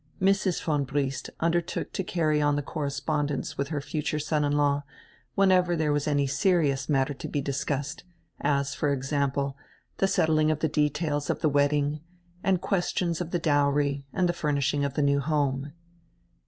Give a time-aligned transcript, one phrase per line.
[0.19, 0.63] Mrs.
[0.63, 4.83] von Briest undertook to carry on the correspondence widi her future son in law
[5.35, 8.03] whenever there was any serious matter to be discussed,
[8.39, 9.55] as, for example,
[9.99, 12.01] die settling of die details of die wedding,
[12.43, 15.71] and questions of die dowry and die furnishing of die new home.